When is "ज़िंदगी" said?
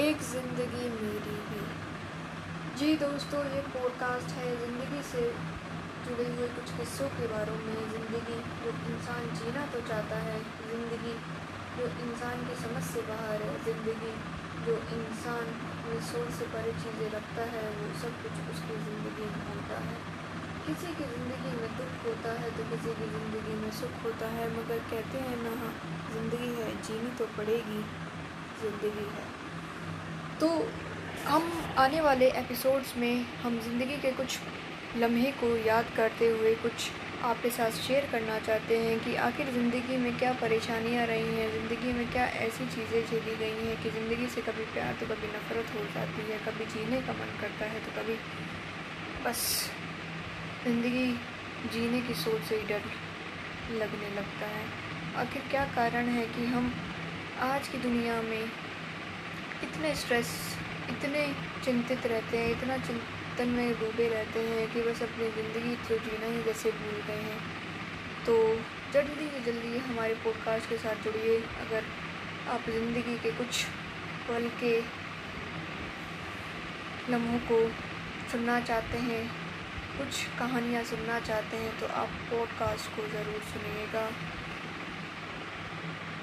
0.24-0.84, 4.60-5.00, 7.90-8.38, 10.70-11.12, 13.66-14.14, 18.88-19.28, 21.12-21.54, 23.18-23.60, 26.16-26.52, 28.62-29.08, 33.60-33.96, 39.52-39.96, 41.52-41.92, 43.90-44.26, 50.64-51.06, 65.30-65.74, 72.68-73.16